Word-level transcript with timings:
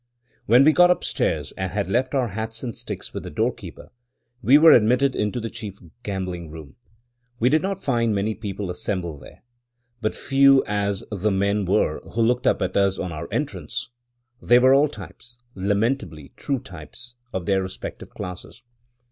When 0.47 0.63
we 0.63 0.71
got 0.73 0.89
upstairs, 0.89 1.51
and 1.55 1.71
had 1.73 1.87
left 1.87 2.15
our 2.15 2.29
hats 2.29 2.63
and 2.63 2.75
sticks 2.75 3.13
with 3.13 3.21
the 3.21 3.29
doorkeeper, 3.29 3.91
we 4.41 4.57
were 4.57 4.71
admitted 4.71 5.15
into 5.15 5.39
the 5.39 5.51
chief 5.51 5.77
gambling 6.01 6.49
room. 6.49 6.75
We 7.39 7.49
did 7.49 7.61
not 7.61 7.83
find 7.83 8.15
many 8.15 8.33
people 8.33 8.71
assembled 8.71 9.21
there. 9.21 9.43
But, 10.01 10.15
few 10.15 10.63
as 10.65 11.03
the 11.11 11.29
men 11.29 11.65
were 11.65 11.99
who 12.01 12.23
looked 12.23 12.47
up 12.47 12.63
at 12.63 12.75
us 12.75 12.97
on 12.97 13.11
our 13.11 13.27
entrance, 13.31 13.89
they 14.41 14.57
were 14.57 14.73
all 14.73 14.87
types— 14.87 15.37
lamentably 15.53 16.31
true 16.35 16.57
types— 16.57 17.15
of 17.31 17.45
their 17.45 17.61
respective 17.61 18.09
classes. 18.09 18.63